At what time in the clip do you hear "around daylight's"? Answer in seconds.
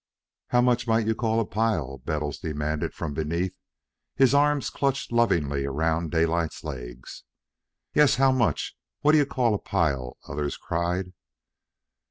5.63-6.63